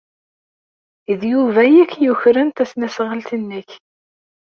D 1.19 1.21
Yuba 1.31 1.59
ay 1.65 1.75
ak-yukren 1.83 2.49
tasnasɣalt-nnek. 2.49 3.69